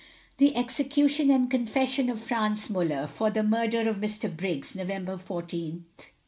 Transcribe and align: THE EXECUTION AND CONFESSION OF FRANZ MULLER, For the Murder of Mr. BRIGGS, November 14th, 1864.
THE 0.37 0.55
EXECUTION 0.55 1.29
AND 1.29 1.51
CONFESSION 1.51 2.09
OF 2.09 2.19
FRANZ 2.19 2.71
MULLER, 2.71 3.05
For 3.05 3.29
the 3.29 3.43
Murder 3.43 3.87
of 3.87 3.97
Mr. 3.97 4.35
BRIGGS, 4.35 4.73
November 4.73 5.13
14th, 5.13 5.85
1864. 6.07 6.13